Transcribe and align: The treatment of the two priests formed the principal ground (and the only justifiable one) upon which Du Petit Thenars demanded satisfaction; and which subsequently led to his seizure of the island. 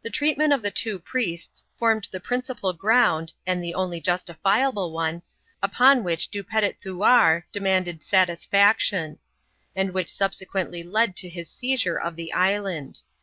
The 0.00 0.08
treatment 0.08 0.54
of 0.54 0.62
the 0.62 0.70
two 0.70 0.98
priests 0.98 1.66
formed 1.76 2.08
the 2.10 2.18
principal 2.18 2.72
ground 2.72 3.34
(and 3.46 3.62
the 3.62 3.74
only 3.74 4.00
justifiable 4.00 4.90
one) 4.90 5.20
upon 5.62 6.02
which 6.02 6.28
Du 6.28 6.42
Petit 6.42 6.78
Thenars 6.82 7.42
demanded 7.52 8.02
satisfaction; 8.02 9.18
and 9.76 9.92
which 9.92 10.08
subsequently 10.08 10.82
led 10.82 11.14
to 11.16 11.28
his 11.28 11.50
seizure 11.50 11.98
of 12.00 12.16
the 12.16 12.32
island. 12.32 13.00